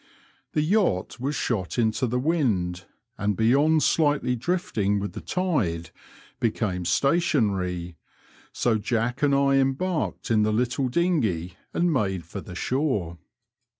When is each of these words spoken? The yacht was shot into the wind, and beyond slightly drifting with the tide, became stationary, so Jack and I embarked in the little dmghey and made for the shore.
The 0.53 0.63
yacht 0.63 1.19
was 1.19 1.35
shot 1.35 1.77
into 1.77 2.07
the 2.07 2.17
wind, 2.17 2.85
and 3.19 3.37
beyond 3.37 3.83
slightly 3.83 4.35
drifting 4.35 4.99
with 4.99 5.13
the 5.13 5.21
tide, 5.21 5.91
became 6.39 6.85
stationary, 6.85 7.97
so 8.51 8.79
Jack 8.79 9.21
and 9.21 9.35
I 9.35 9.57
embarked 9.57 10.31
in 10.31 10.41
the 10.41 10.51
little 10.51 10.89
dmghey 10.89 11.53
and 11.71 11.93
made 11.93 12.25
for 12.25 12.41
the 12.41 12.55
shore. 12.55 13.19